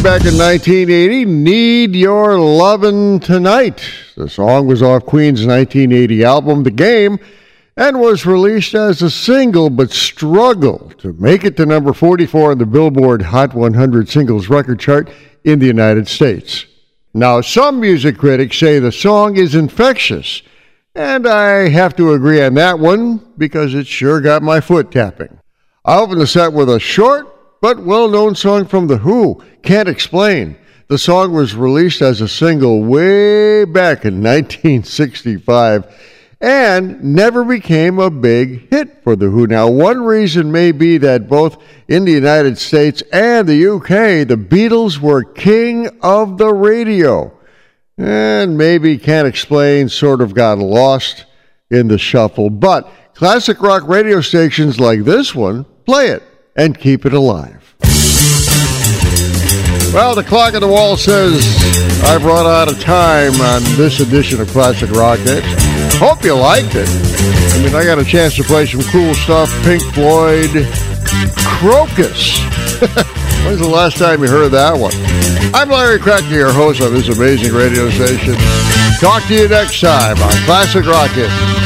[0.02, 3.84] Back in 1980 Need Your Lovin' Tonight.
[4.16, 7.20] The song was off Queen's 1980 album, The Game,
[7.76, 12.58] and was released as a single but struggled to make it to number 44 on
[12.58, 15.08] the Billboard Hot 100 Singles Record Chart
[15.44, 16.66] in the United States.
[17.14, 20.42] Now, some music critics say the song is infectious,
[20.96, 25.38] and I have to agree on that one because it sure got my foot tapping.
[25.84, 27.31] I open the set with a short
[27.62, 30.58] but well known song from The Who, Can't Explain.
[30.88, 35.86] The song was released as a single way back in 1965
[36.40, 39.46] and never became a big hit for The Who.
[39.46, 44.36] Now, one reason may be that both in the United States and the UK, the
[44.36, 47.32] Beatles were king of the radio.
[47.96, 51.26] And maybe Can't Explain sort of got lost
[51.70, 52.50] in the shuffle.
[52.50, 56.24] But classic rock radio stations like this one play it
[56.56, 57.74] and keep it alive.
[59.92, 61.44] Well, the clock on the wall says
[62.04, 65.46] I've run out of time on this edition of Classic Rock Hits.
[65.98, 66.88] Hope you liked it.
[66.88, 69.50] I mean, I got a chance to play some cool stuff.
[69.64, 70.50] Pink Floyd,
[71.60, 72.38] Krokus.
[73.44, 74.92] When's the last time you heard that one?
[75.54, 78.34] I'm Larry Kratka, your host on this amazing radio station.
[78.98, 81.61] Talk to you next time on Classic Rock Hits.